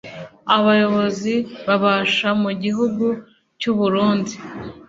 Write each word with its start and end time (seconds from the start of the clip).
abayobozi 0.57 1.33
babasha 1.67 2.29
mu 2.41 2.51
gihugu 2.63 3.05
cy'u 3.59 3.73
burundi 3.79 4.33